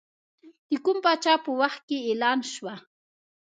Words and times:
د 0.71 0.73
کوم 0.83 0.97
پاچا 1.05 1.33
په 1.43 1.51
وخت 1.61 1.81
کې 1.87 1.97
اعلان 2.07 2.39
شوه. 2.53 2.75